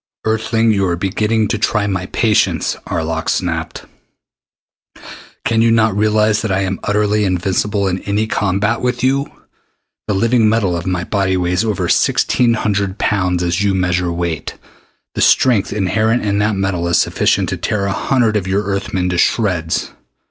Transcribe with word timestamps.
"Earthling, 0.25 0.71
you 0.71 0.87
are 0.87 0.95
beginning 0.95 1.47
to 1.49 1.59
try 1.59 1.85
my 1.85 2.07
patience," 2.07 2.75
Arlok 2.87 3.29
snapped. 3.29 3.85
"Can 5.45 5.61
you 5.61 5.69
not 5.69 5.95
realize 5.95 6.41
that 6.41 6.51
I 6.51 6.61
am 6.61 6.79
utterly 6.83 7.23
invincible 7.23 7.87
in 7.87 7.99
any 8.01 8.25
combat 8.25 8.81
with 8.81 9.03
you? 9.03 9.31
The 10.07 10.15
living 10.15 10.49
metal 10.49 10.75
of 10.75 10.87
my 10.87 11.03
body 11.03 11.37
weighs 11.37 11.63
over 11.63 11.87
sixteen 11.87 12.55
hundred 12.55 12.97
pounds, 12.97 13.43
as 13.43 13.61
you 13.61 13.75
measure 13.75 14.11
weight. 14.11 14.55
The 15.13 15.21
strength 15.21 15.71
inherent 15.71 16.25
in 16.25 16.39
that 16.39 16.55
metal 16.55 16.87
is 16.87 16.97
sufficient 16.97 17.49
to 17.49 17.57
tear 17.57 17.85
a 17.85 17.93
hundred 17.93 18.35
of 18.37 18.47
your 18.47 18.63
Earth 18.63 18.95
men 18.95 19.07
to 19.09 19.19
shreds. 19.19 19.91